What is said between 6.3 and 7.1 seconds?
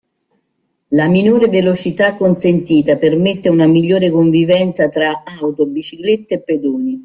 e pedoni.